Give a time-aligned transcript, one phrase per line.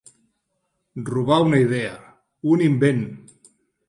[1.09, 1.91] Robar una idea,
[2.55, 3.05] un invent.